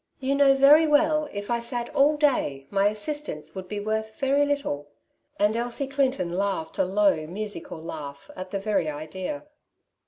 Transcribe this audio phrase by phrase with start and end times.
[0.19, 4.47] You know yery well, if I sat all day my assistance would be worth very
[4.47, 4.87] little;''
[5.39, 9.45] and Elsie Clinton laughed a low, musical laugh at the very idea.